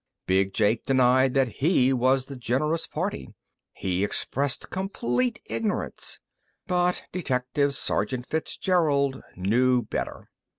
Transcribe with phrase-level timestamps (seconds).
[0.25, 3.35] Big Jake denied that he was the generous party.
[3.71, 6.19] He expressed complete ignorance.
[6.65, 10.31] But Detective Sergeant Fitzgerald knew better.